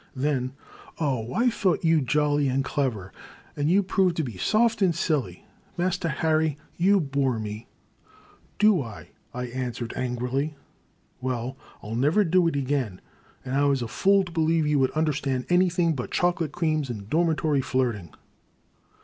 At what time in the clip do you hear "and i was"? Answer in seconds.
13.45-13.83